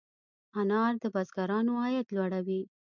[0.59, 2.61] انار د بزګرانو عاید لوړوي.